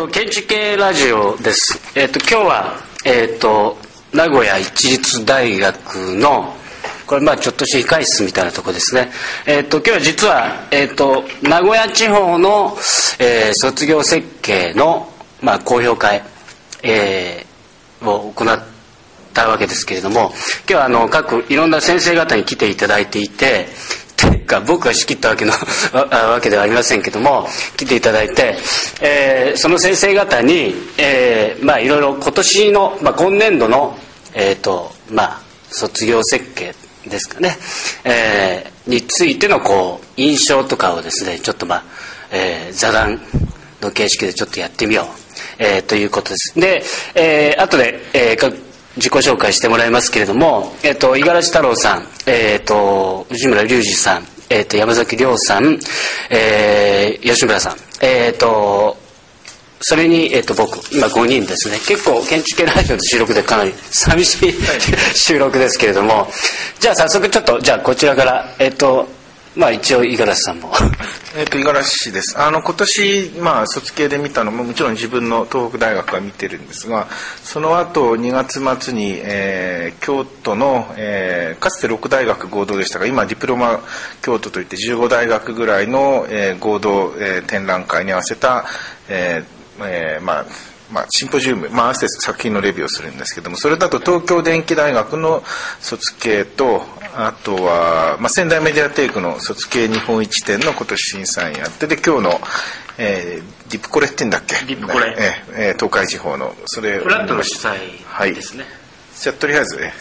[0.00, 1.78] と建築系ラジオです。
[1.94, 3.76] えっ、と今日はえっ、と
[4.14, 6.54] 名古屋一律大学の
[7.06, 9.10] これまあちょっとした控室みたいなとこですね。
[9.46, 12.78] えっ、と今日は実はえっ、と名古屋地方の、
[13.18, 15.12] え卒業設計の
[15.42, 16.22] まあ公表会、
[16.82, 17.44] え
[18.00, 18.58] を行っ
[19.34, 20.32] たわけですけれども、
[20.66, 23.68] 今日はあの各いろんな先生方に来ていただいていて。
[24.50, 25.52] か僕が仕切ったわけの
[25.94, 28.56] わけではありませんけども来ていただいて、
[29.00, 33.96] えーその先生方に、えーまあいろいろ今年の、まあ、今年度の、
[34.34, 35.40] えーとまあ、
[35.70, 36.74] 卒業設計
[37.06, 37.56] ですかね、
[38.04, 41.84] えーについてのこう印象とかをですねちょっとまあ、
[42.32, 43.20] えー座談
[43.80, 45.06] の形式でちょっとやってみよう、
[45.58, 46.58] えーということです。
[46.58, 46.82] で、
[47.14, 55.78] えー後で、えー自己紹介してもらいますけれども、えっと、五十嵐太郎さん、えっと、内村隆二さん、えっと、山崎亮さん、
[56.28, 58.96] えー吉村さん、えっと、
[59.80, 61.78] それに、えっと、僕、今5人ですね。
[61.86, 64.54] 結構、建築系ラジオの収録でかなり寂しい、
[65.14, 66.28] 収録ですけれども、
[66.80, 69.08] じゃあ早速ちょっと、じゃあこちらから、えっと、
[69.56, 70.72] まあ一応五十嵐さんも。
[71.36, 77.08] えっと五十嵐ですあの今年、まあ、卒系で見たのももちろん自分の東北大学は見てるんですが
[77.42, 83.80] その後2月末に、えー京都の、えーかつて6大学合同でしたが今ディプロマ
[84.22, 88.64] 京都といって15大学ぐらいの、えー合同、えー展覧会に合わせた、
[89.08, 90.44] えーえーまあ
[90.92, 95.44] まあ、シンポジウム、まあ、合わせて作品のレビューをするんですけどもそれだと東京電機大学の
[95.80, 102.40] 卒系とあとは、まあ、仙台メディアテイクの卒系日本一展の今年審査員やってで今日の、
[102.98, 104.54] えー、ディプコレってんだっけ？
[104.66, 108.64] ディプコレえーえー東海地方のそれフラットの主催はいですね。
[109.18, 109.92] じゃあとりあえずね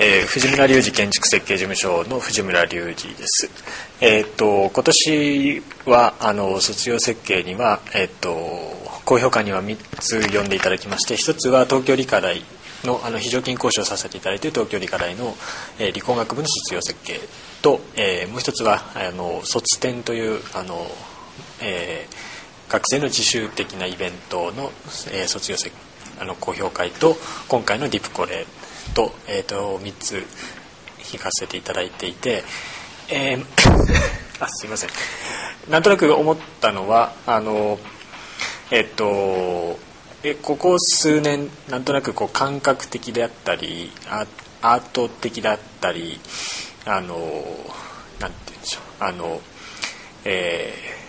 [0.00, 3.50] えー藤村隆二建築設計事務所の藤村隆二です。
[4.00, 8.74] えーっと今年はあの卒業設計にはえーっと
[9.04, 12.42] 高評価には3つ呼んでいただきまして1つは東京理科大
[12.84, 15.34] のあの非常勤講師をさせていただいている東京理科大の、
[15.78, 17.20] えー理工学部の卒業設計
[17.62, 20.86] と、えーもう一つはあの卒展というあの、
[21.62, 22.34] えー
[22.66, 24.70] 学生の自主的なイベントの、
[25.12, 25.74] えー卒業設
[26.20, 27.16] あの公表会と
[27.48, 28.46] 今回のディプコレ
[28.94, 30.22] と,、えー、と3つ
[31.12, 32.44] 引かせていただいていて、
[33.08, 33.44] えー
[34.40, 34.90] あすいません。
[35.70, 37.78] なんとなく思ったのはあの
[38.70, 39.78] えっ、と
[40.24, 44.26] えここ数年なんとなくこう感覚的であったりア
[44.62, 46.18] アート的だったり
[46.86, 47.16] あの
[48.18, 49.04] なんて言うんでしょう。
[49.04, 49.40] あの
[50.24, 51.04] えー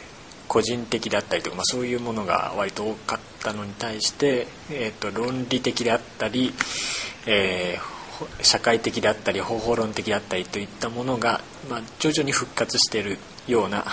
[0.48, 6.54] 個人的であったりとか、まあ、そういうものが割と多かったのに対して、えー、と論理的であったり、
[7.26, 7.96] えー
[8.42, 13.84] 社会的であったり方法論的であったりといったものが、まあ、徐々に復活しているような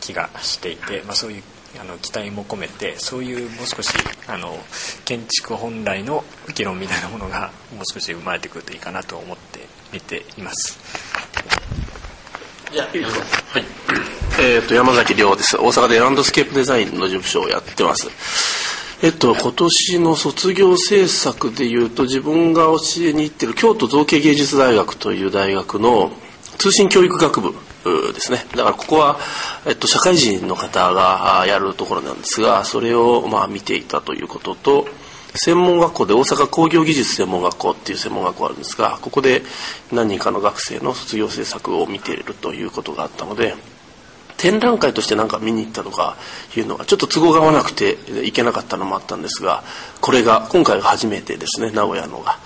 [0.00, 1.42] 気がしていて、まあ、そういう
[1.78, 3.90] あの期待も込めてそういうもう少し
[4.26, 4.58] あの
[5.04, 9.60] 建築本来の議論みたいなものがもう少し生まれてくるといいかなと思って
[9.92, 10.78] 見ています。
[13.52, 13.64] はい。
[14.40, 15.56] えっ、と、山崎亮です。
[15.56, 18.08] 大阪でランドスケープデザインの事務所をやってます。
[19.02, 26.12] えっと、今年の卒業制作でいうと、自分が教えに行ってる京都造形芸術大学という大学の
[26.58, 27.54] 通信教育学部う
[27.84, 28.44] ですね。
[28.52, 29.18] だからここは、
[29.66, 34.86] えっと、社会人の方がやるところなんですが、それをまあ見ていたということと、
[35.34, 39.42] 専門学校で大阪工業技術専門学校っていう専門学校があるんですがここで
[39.92, 43.54] 何人かの学生の卒業制作を見ているということがあったので
[44.36, 46.16] 展覧会として何か見に行ったとか
[46.56, 49.62] いうのがちょっと都合が合わなくて行けなかったのもあったんですが
[50.00, 52.38] これが今回が初めてですね名古屋のが。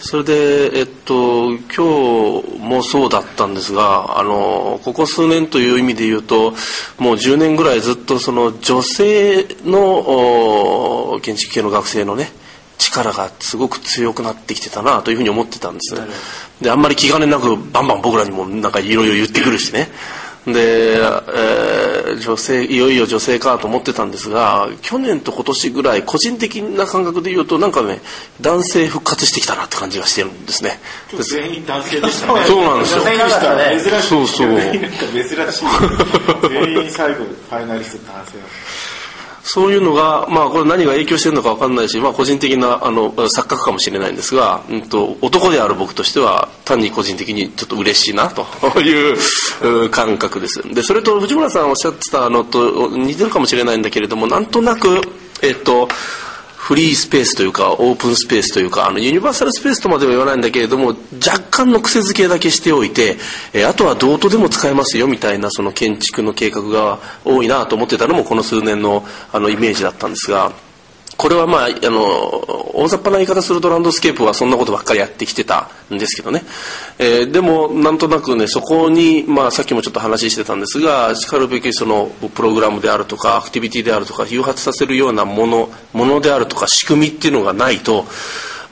[0.00, 1.60] それで、えっと、今
[2.42, 6.52] 日もそうだったんですが、あの、ここ数年という意味で言うと、
[6.98, 12.32] もう10年ぐらいずっとその女性のお建築系の学生のね、
[12.78, 16.00] 力がすごく強くなってきてたなというふうに思ってたんですね。
[16.62, 19.88] で、あんまり気兼ねなくバンバン僕らにもなんかいろいろ言ってくるしね。
[20.46, 28.00] で、えー女性いよいよ女性かと思ってたんですが去年と今年ぐらい個人的な感覚で言うとなんかね
[28.40, 30.78] 男性復活してきたなって感じがしてるんですね。
[31.22, 32.44] 全員男性でしたね。
[32.48, 33.02] そうなんですよ。
[33.02, 34.02] 女性でしたね。
[34.02, 34.48] そうそう。
[36.48, 38.38] 全員最後、ファイナリスト男性。
[38.38, 38.44] だ
[39.42, 48.46] そういうのが、まあ、これ何が影響してるのか分かんないし、まあ、個人的なあの錯覚かもしれないんですが、うん、と男である僕としては単に個人的にちょっと嬉しいなと
[48.80, 55.00] いう 感覚ですでそれと藤村さんおっしゃってたのと似てるかもしれないんだけれどもなんとなく
[55.42, 55.88] えっと
[56.70, 60.94] フリースペースというかオープンスペースというかあのユニバーサルスペースとまでは言わないんだけれども
[61.26, 63.16] 若干の癖付けだけしておいて、
[63.52, 70.69] え、あとはどうとでも使えますよみたいなその建築の計画が多いなと思ってたのもこの数年のあのイメージだったんですが。
[71.20, 72.00] これはまあ、あの、
[72.72, 76.42] 大雑把な言い方するとランドスケープはそんなことばっかりやってきてたんですけどね。
[76.98, 88.06] えー、でも、なんとなくね、そこに、まあ、さっきもちょっと話してたんですが、しかるべきその、プログラムであるとか、アクティビティであるとか、誘発させるようなもの、ものであるとか、仕組みっていうのがないと、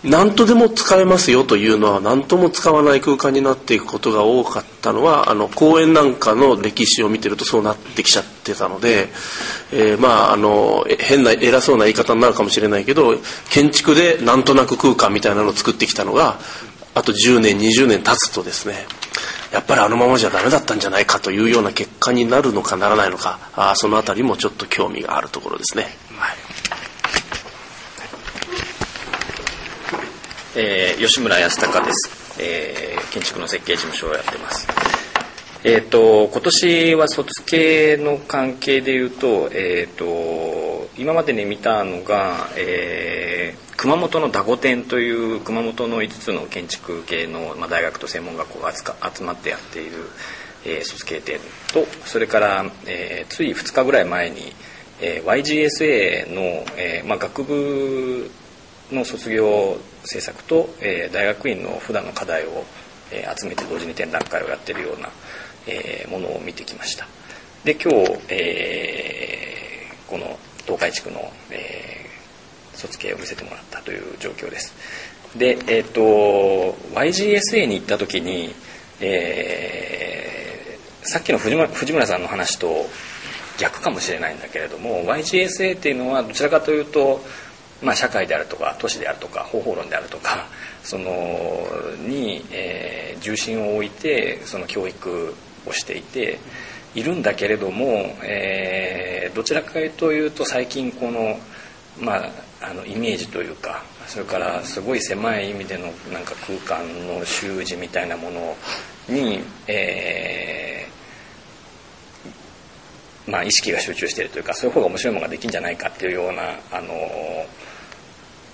[0.05, 9.09] 何とでも使えますよというのは何とも使わない空間になっていくことが多かったのはあの公園なんかの歴史を見てるとそうなってきちゃってたので、
[9.73, 13.17] えー、まああの変な偉そうな言い方になるかもしれないけど
[13.51, 16.39] 建築でなんとなく空間みたいなのを作ってきたのが
[16.95, 18.87] あと10年20年経つとですね
[19.53, 25.85] やっぱりあのままじゃダメだったんじゃないかというような結果になるのかならないのかあその辺りもちょっと興味があるところですね。
[26.17, 26.48] はい
[30.61, 34.67] えー、吉村康隆です、えー、建築の設計事務所をやってます。
[35.63, 49.93] えっ、ー、と今年は卒系の関係でいうと,、えーと、今までに見たのが、えー、熊本のダゴ展という熊本の5つの建築系の、まあ、大学と専門学校が集まってやっている、
[50.65, 51.39] えー、卒系展
[51.73, 54.53] とそれから、えー、つい2日ぐらい前に、
[55.01, 56.43] えー、YGSA の、
[56.77, 58.29] えーまあ、学部
[58.93, 62.65] の卒業制作と、えー、大学院の普段の課題を、
[63.13, 65.11] えー、集めて同時に展覧会をやってるような、
[65.67, 67.07] えー、ものを見てきました。
[67.65, 74.75] で今日、えー、この東海地区の、えー、卒系を見せてもらったという状況です。
[75.37, 78.55] でえっ、ー、と YGSA に行った時に、
[79.01, 82.87] えー、さっきの藤村藤村さんの話と
[83.59, 87.21] 逆かもしれないんだけれども YGSA っていうのはどちらかというと
[87.81, 90.47] まあ、社会であるとか都市であるとか方法論であるとか
[90.83, 91.11] その
[92.07, 95.35] に、えー、重心を置いてその教育
[95.67, 96.39] をしていて
[96.95, 101.39] いるんだけれども、えー、どちらかというと最近この,、
[102.01, 102.31] まあ、
[102.63, 108.57] あのイメージというかそれからすごい狭い意味でのなんか空間の習字みたいなもの
[109.09, 116.95] に、えーまあ、意識が集中しているというかそういう方が面白いものができるんじゃないかっていうようなあの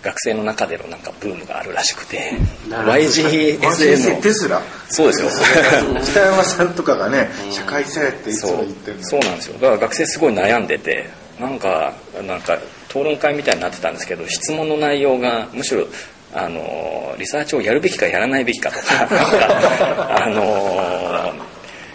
[0.04, 2.32] 学生の中でのなんかブームがあるらしくて
[2.68, 4.22] YGSA の。
[4.22, 4.60] テスラ。
[4.90, 5.30] そうですよ。
[6.04, 9.54] 北山さんとかがね社会性っていつも言ってるそうなんですよ。
[9.54, 11.08] だから学生すごい悩んでて
[11.40, 11.94] なんか
[12.26, 12.58] なんか
[12.90, 15.86] 討論会みたいになってたんですけど質問の内容がむしろ
[16.34, 19.08] あのリサーチをやるべきかやらないべきかとか
[20.22, 21.32] あの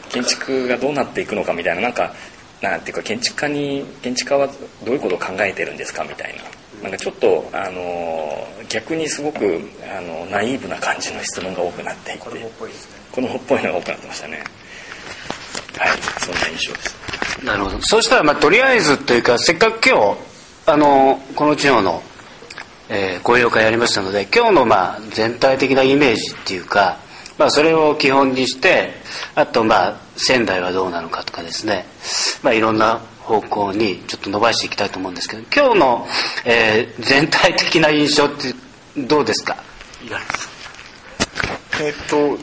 [0.09, 2.13] 建築がどうなっていくのかみたいななんか
[2.61, 4.47] なんていうか建築家に建築家は
[4.83, 6.43] どういうことを考えてるんですかみたいな
[6.81, 9.61] なんかちょっとあの逆にすごく
[9.97, 12.19] あのナイーブな感じの質問が多くなっていて。
[12.19, 12.99] 子供っぽいですね。
[13.11, 14.43] 子供っぽいのが多くなってましたね。
[15.77, 15.97] はい。
[16.19, 16.99] そんな印象です。
[17.43, 17.81] なるほど。
[17.81, 20.17] そうしたらまあとりあえずというかせっかく今日
[20.65, 22.01] あのこの地方の、
[22.89, 26.97] えー、講演会やりましたので今日のまあ全体的なイメージっていうか
[27.37, 28.91] まあそれを基本にして
[29.35, 31.85] あとまあ仙台はどうなのかとかですね。
[32.43, 36.07] まあいろんな方向にちょっと伸ばしていきたいと思うんですけど今日の、
[36.45, 38.55] えー、全体的な印象って
[39.07, 39.55] どうですか？
[41.79, 42.39] えっと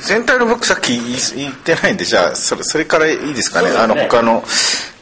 [0.00, 0.96] 全体の僕さっき
[1.34, 4.44] 言ってないんでじゃあそれそれからいいですかね、ね、あの他の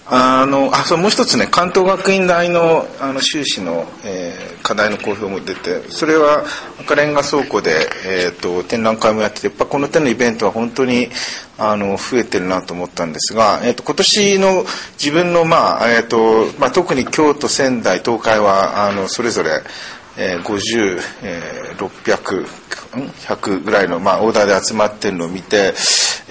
[0.07, 6.45] あのあそうもう一つね関東学院大のあの修士の、えー、課題の公表も出てそれは
[6.81, 11.09] 赤レンガ倉庫で、えーと、展覧会もやっててやっぱこの手のイベントは本当に
[11.57, 14.65] あの増えてるなと思ったんですが、えーと、今年の
[14.99, 19.63] 自分の、まあえーとまあ、特に京都仙台東海はあのそれぞれ
[20.19, 22.47] えー、50、えー、600、
[23.27, 25.73] 100ぐらいの、まあ、オーダーで集まってるのを見て、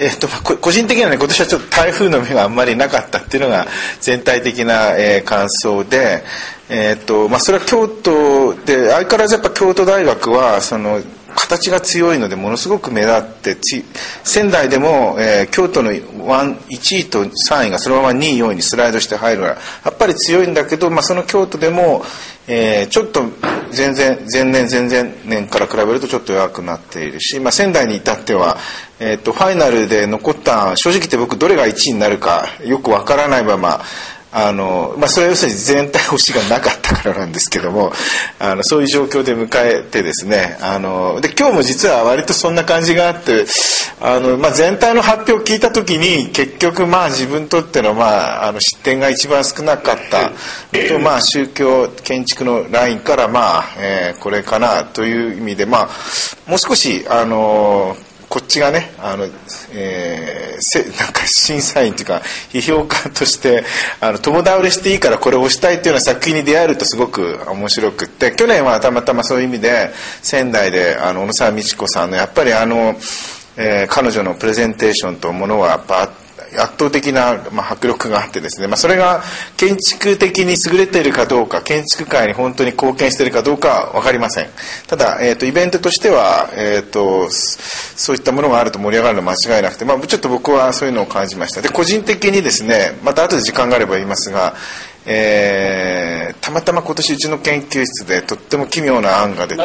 [0.04, 0.28] えーと、
[0.58, 3.68] 個人的にはね今年はちょっと台風の目があんまりなかったっていうのが
[4.00, 6.24] 全体的な、えー、感想で、
[6.70, 11.02] えーとまあ、それは京都で相変わらずやっぱ京都大学はその
[11.36, 13.58] 形が強いのでものすごく目立って
[14.24, 16.00] 仙台でも、えー、京都の1
[16.98, 22.04] 位と3位がそのまま2位4位にスライドして入るからやっぱり強いんだけど、まあ、その京都でも、
[22.48, 23.22] えー、ちょっと
[23.72, 28.58] 全然前年前々年から比べるとちょっと弱くなっているし、まあ、仙台に至っては、
[29.04, 33.82] えーと、ファイナルで残った正直言って僕どれが1位になるかよくわからないまま
[34.32, 37.92] あの、まあ、それは要するに全体星がなかったからなんですけども
[38.38, 43.46] あのそういう状況で迎えてですねあので今日も実は割とそんな感じがあって
[44.00, 55.90] あの、まあ、全体の発表を聞いた時に結局まあ自分にとっての,、まあ、あの失点が一番少なかったと、まあ、宗教建築のラインから、まあえー、これかなという意味で、まあ、
[56.48, 57.98] もう少しあの
[58.32, 59.28] こっちがねあの、
[59.74, 62.22] えー、せ なんか審査員というか
[62.54, 63.66] 批評家として
[64.00, 72.96] あの友倒れしていいからこれを押したいっていうような作品に出会えるとすごく面白くって去年はたまたまそういう意味で仙台であの小野沢美智子さんのやっぱりあの、
[73.58, 76.10] えー、彼女のプレゼンテーションとものはやっぱ
[76.58, 79.24] 圧倒的な、まあ、迫力があってですね、まあ、それが
[79.58, 84.50] 建築的に優れているかどうか建築界に本当に貢献しているかどうかは分かりません。
[84.88, 91.62] ただ、えーと、イベントとしては、えーと、そういったものがあると盛り上がるのは間違いなくて、まあ、ちょっと僕はそういうのを感じました。
[91.62, 94.56] で個人的にですねまた後で時間があれば言いますが
[95.06, 99.64] えー、たまたま今年うちの研究室でとっても奇妙な案が出て、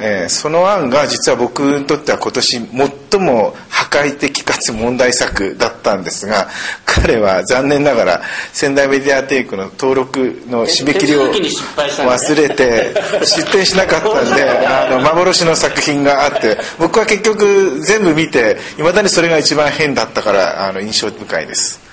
[0.00, 2.60] えー、その案が実は僕にとっては今年
[3.10, 6.48] 最も破壊的かつ問題作だったんですが
[6.86, 8.22] 彼は残念ながら
[8.52, 21.86] 仙台メディアテイクの登録の締め切りを 忘れて出展しなかったんで あの幻の作品があって僕は結局全部見ていまだにそれが一番変だったからあの印象深いです。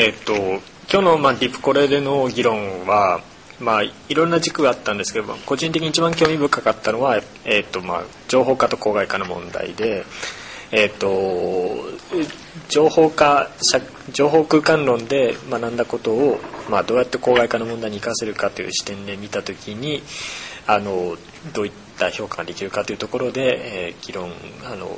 [0.00, 3.20] えっと今日の、まあ、リプコレでの議論は、
[3.58, 10.04] まあ、いろんな軸があったんですけど個人的に一番興味深かったのは、えっとまあ、情報化と公害化の問題で、
[10.70, 11.10] えっと、
[12.68, 13.50] 情報化
[14.12, 16.38] 情報空間論で学んだことを、
[16.70, 20.04] まあ、どうやって公害化の問題に生かせるかという視点で見た時に
[20.68, 21.16] あの
[21.52, 24.30] どういった評価ができるかというところで、えー、議論
[24.64, 24.96] あの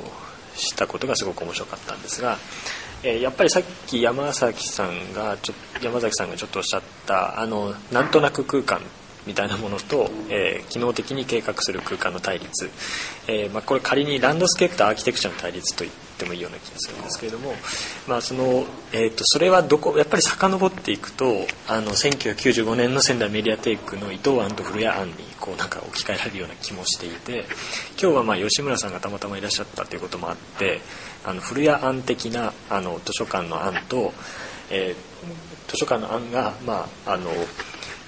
[0.53, 2.37] したことがすごく面白かったんですが。
[3.03, 8.81] えー、やっぱりさっき山崎さんがちょ山崎さんがちょっとおっしゃったあのなんとなく空間
[9.25, 12.69] みたいなものと、えー、機能的に計画する空間の対立、
[13.27, 15.91] えーまあ、これ仮にランドスケープとアーキテクチャの対立といっ
[16.21, 17.53] てもいいような気がするんですけれども、
[18.07, 27.45] まあそのえーと、それはどこやっぱり遡っていくとあの1995年の仙台メディアテイクの伊藤庵と古谷庵にこうなんか置き換えられるような気もしていて
[28.01, 30.81] 今日はまあ吉村さんがたまたまいらっしゃったということもあって
[31.25, 34.13] あの古谷庵的なあの図書館の案と、
[34.69, 37.31] えー、図書館の案が、まああの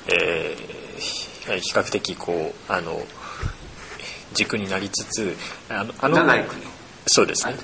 [0.08, 3.02] えー、比較的こうあの
[4.34, 5.36] 軸になりつつ
[5.70, 6.18] あのあの
[7.06, 7.56] そうですね。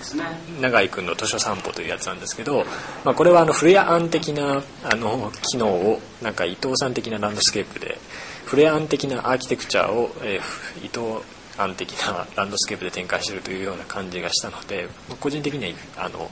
[0.62, 2.66] 永井君の図書散歩というやつなんですけど、
[3.06, 7.98] まあ、これはあの古谷案的なあの機能をなんか伊藤さん的なランドスケープで
[8.46, 11.24] 古谷案的なアーキテクチャを、えー、伊藤
[11.58, 14.88] 案的なランドスケープで展開しているというような感じがしたので
[15.20, 16.30] 個人的にはあの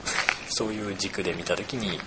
[0.48, 1.98] そういう軸で見た時に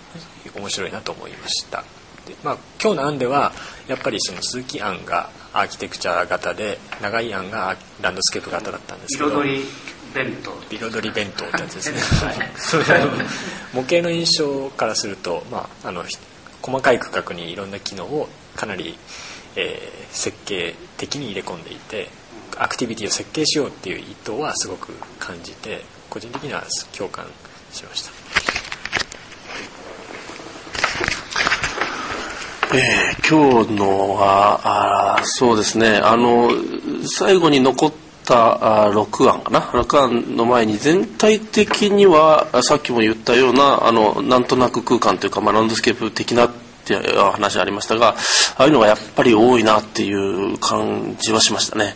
[0.55, 1.83] 面白いなと思いました。
[2.25, 3.51] で、まあ、今日の案では
[3.87, 9.65] やっぱりその鈴木案がアーキテクチャ型で長い案がランドスケープ型だったんですけど彩り
[10.13, 10.51] 弁当。
[10.69, 11.99] 彩り弁当ってやつですね、
[12.93, 13.01] はい、
[13.73, 16.03] 模型の印象からすると、まあ、あの
[16.61, 18.97] 細かい区画にいろんな機能をかなり、
[19.55, 22.09] えー、設計的に入れ込んでいて
[22.57, 26.63] アクティビティを設計しようっていう意図はすごく感じて個人的には
[26.95, 27.25] 共感
[27.71, 28.11] しました。
[32.73, 35.97] えー、今日のはあそうですね。
[35.97, 36.51] あの
[37.05, 37.91] 最後に残っ
[38.31, 46.51] たあ6案かな？6案の前に全体的にはさっきも言ったようなあのなんとなく空間というか、まあ、ランドスケープ的なっ
[46.85, 48.15] ていう話ありましたが
[48.57, 51.95] ああいうのがやっぱり多いなっていう感じはしましたね。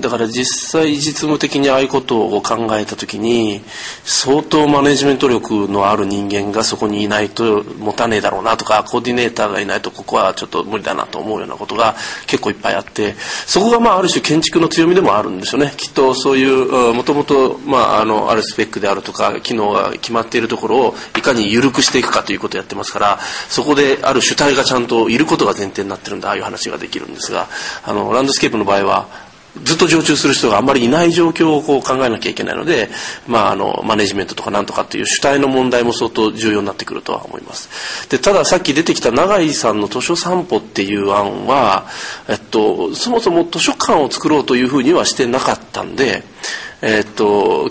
[0.00, 3.62] だから実際実務的にああいうことを考えた時に
[4.04, 11.94] 相当マネジメント力のある人間がそこにいないと持たねえだろうなとかコーディネーターがいないとここはちょっと無理だなと思うようなことが
[12.26, 13.14] 結構いっぱいあって
[13.46, 15.72] そこがまあある種建築の強みでもあるんですよね。
[15.76, 27.48] きっとそういうもともとあのあるスペックであるとか機能が決まっているところをいかに緩くしていくかということをやってますからそこである主体がちゃんといることが前提になってるんだああいう話ができるんですが
[27.84, 29.25] あのランドスケープの場合は
[29.64, 32.88] ずっと常駐する人があんまりいない状況をこう考えなきゃいけないので、
[33.26, 38.08] まあ、あのマネジメントとかなんとかっていう主体の問題も相当重要になってくるとは思います。
[38.08, 41.86] でたださっき出てきた永井さんの図書散歩っていう案は、
[42.28, 46.22] えっと、そもそも図書館を作ろうというふうにはしてなかったんで、
[46.82, 47.70] えっと、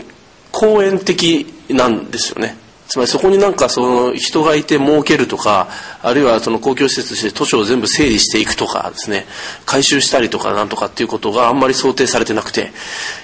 [0.51, 2.64] 公園的なんですよね。
[2.88, 5.68] つまりそこになんかその人がいて儲けるとか
[6.01, 9.25] あるいはその公共施設として図書を全部整理していくとかですね。
[9.65, 12.72] 回収したりとかなんとかっていうことがあんまり想定されてなくて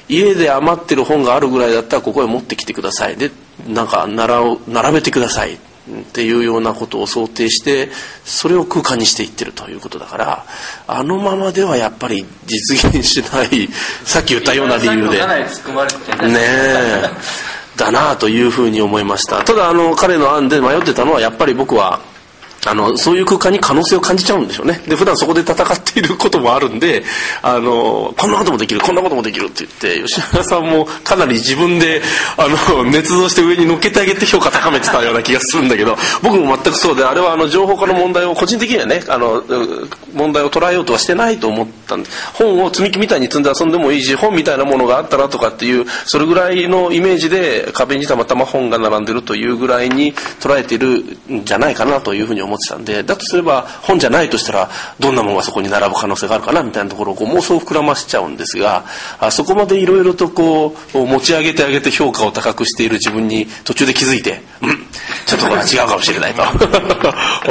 [0.10, 3.15] 家で余ってる本があるぐらいだったらここへ持ってきてください。
[3.15, 3.32] で
[3.68, 5.58] なんか並並べてください。
[5.91, 7.89] っていうようなことを想定して
[8.24, 10.46] それを空間にしていってるということだから
[10.86, 13.68] あのままではやっぱり実現しない
[14.06, 15.25] さっき言ったような理由で。
[16.27, 17.10] ねえ
[17.81, 22.00] だなというふうに思いましたただあの彼の案で迷ってたのはやっぱり僕は
[22.67, 24.79] あの、そういう空間に可能性を感じちゃうんでしょうね。
[24.88, 27.03] で、普段そこで戦っていることもあるんで、
[27.41, 32.03] あの、こんなこともできる、こんなこともできるって言って、吉原さんもかなり自分で、
[32.38, 32.55] あの、
[32.91, 39.43] 捏造して上に乗っけてあげて評価高めてたような気がするんだけど、僕も全くそうで、あれはあの、情報化の問題を個人的にはね、あの、
[40.13, 58.84] 問題を捉えようとはしてないと思ったんで、本を積み木みたいに積んで遊んでもいいし、本みたいなものがあったらとかっていう、それぐらいのイメージで壁にたまたま本が並んでるというぐらいに捉えているんじゃないかなというふうに思思ってたんでだとすれば本じゃないとしたらどんなものがそこに並ぶ可能性があるかなみたいなところをこう妄想を膨らましちゃうんですが
[59.20, 64.77] あそこまでいろいろとこう持ち上げてあげて評価を高くしている自分に途中で気づいてうん
[65.25, 66.41] ちょっとこれは違うかもしれないと。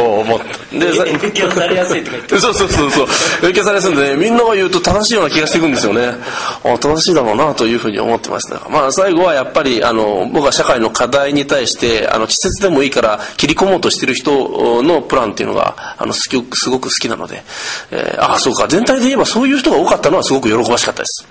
[0.01, 0.41] 思っ
[0.71, 0.93] てで
[2.53, 3.41] 影響されすいとか言ってそうそうそうそう。
[3.43, 6.15] 影響されすんで、ね、みんなが言うと正しいような気がしていくんですよね。
[6.65, 8.69] あ正しいだろうなというふうに思ってました。
[8.69, 17.43] まあ最後はやっぱりあの僕は社会の課題に対してあの稚拙でもいいから切り込もうとしてる人のプランっていうのがあのすごく好きなので、
[17.91, 18.69] えー、ああそうか。
[18.69, 21.27] 全体で言えばそういう人が多かったのはすごく喜ばしかったです、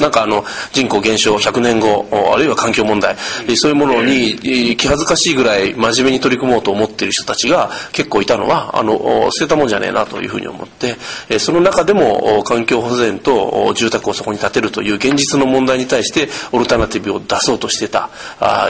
[0.00, 3.16] なんかあの人口減少100年後あるいは環境問題
[3.56, 10.96] そういうものに気恥ずかしいぐらい真面目に取り組もうと思っている人たちが結構いたのはあの捨てたもんじゃねえなというふうに思って
[11.38, 18.08] その中でも環境保全と住宅をそこに建てるという現実の問題に対してオルタナティブを出そうとしてた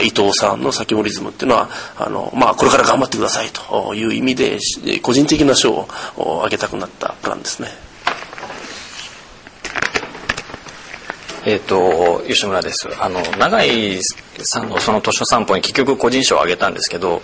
[0.01, 4.59] 伊藤さんの先森ズムっていうのはあの、まあ、これから頑張ってくださいという意味で
[5.01, 7.90] 個人的な賞をあげたくなったプランですね。
[11.45, 12.87] えっ、ー、と吉村です。
[12.99, 14.01] あの永井
[14.43, 17.21] さんのその図書散歩に結局個人賞をあげたんですけど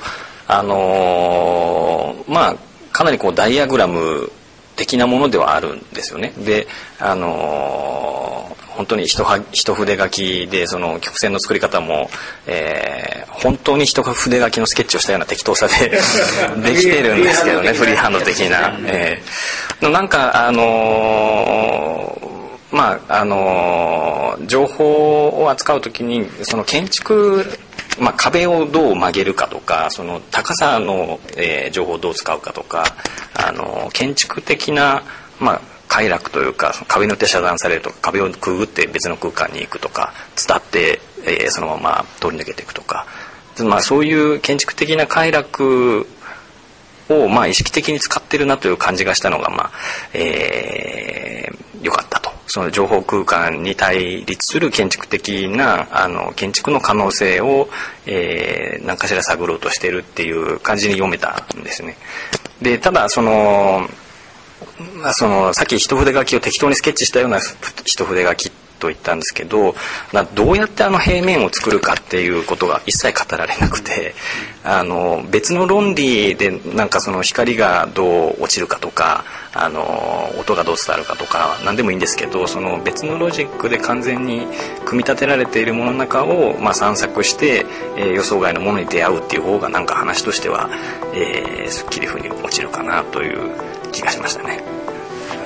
[0.47, 2.55] あのー、まあ
[2.91, 4.31] かなりこうダイアグラム
[4.75, 6.33] 的なものではあるんですよね。
[6.38, 6.67] で
[7.00, 12.09] あのー、本当に一一筆書きでその曲線の作り方も、
[12.47, 15.89] えー、本当に一筆書きのスケッチをしたような適当さで
[16.63, 22.16] できてるんですけどねフリーハンド的な、えー、なんかあのー
[22.77, 27.43] まああの情報を扱う時にその建築
[27.99, 32.83] まあ、壁をどう曲げるかとかその高さの、えー、情報をどう使うかとか
[33.33, 35.01] あの建築的な、
[35.39, 40.13] まあ、快楽というか壁によって遮断されるとか壁をくぐって別の空間に行くとか
[40.47, 43.07] 伝って、えー、そのまま通り抜けていくとか、
[43.63, 46.07] まあ、そういう建築的な快楽
[47.09, 49.71] を、まあ、意識的に使ってるなという感じがしたのが、まあ
[50.13, 52.37] えー、よかったと。
[52.47, 57.69] その情報空間に対立する建築的なあの建築の可能性を、
[58.05, 61.97] えー、何かしら探ろうとしてるっていう感じに読めたんですね。
[62.62, 63.88] でただその
[64.95, 67.39] まあ、そのさっき一筆書きを適当にスケッチしたような
[67.86, 69.75] 一筆書きと言ったんですけど
[70.36, 74.13] どうやってあの平面を作るかっていうことが一切語られなくて
[74.63, 79.25] あの別の論理でなんかその光がどう落ちるかとか
[79.58, 84.48] あの音がどう伝わるかとか何でもいいんですけどその別のロジックで完全に
[84.86, 87.65] 組み立てられているものの中を、まあ、散策して、
[87.98, 90.70] えー、予想外のものに出会うっていう方がなんか話としては、
[91.13, 93.52] えー、すっきり風に落ちるかなという
[93.91, 94.63] 気がしましたね。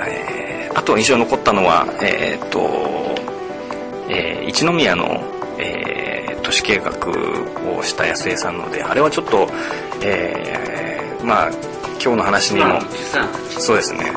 [0.08, 3.22] えー、あと印象に残ったのは、えー、っと
[4.12, 5.24] え、一宮の、
[5.58, 6.92] え、都市計画
[7.78, 9.48] をした安江さんのであれはちょっと、
[10.04, 11.52] え、まあ
[12.04, 12.82] 今日の話にも。
[13.60, 14.12] そうですね。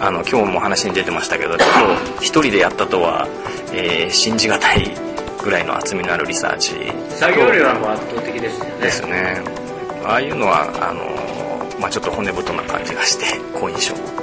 [0.00, 3.28] あの今日も話に出てましたけどちょっと一人でやったとは、
[3.74, 4.96] えー、信じがたい
[5.44, 6.72] ぐらいの厚みのあるリサーチ。
[7.10, 8.70] 作業量はもう圧倒的ですよね。
[8.80, 9.42] ですね。
[10.02, 14.19] ああいうのはあの、まあ、ちょっと骨太な感じがして好印象